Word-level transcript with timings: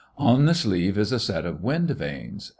On 0.17 0.45
the 0.47 0.55
sleeve 0.55 0.97
is 0.97 1.11
a 1.11 1.19
set 1.19 1.45
of 1.45 1.61
wind 1.61 1.91
vanes, 1.91 2.45
D. 2.47 2.49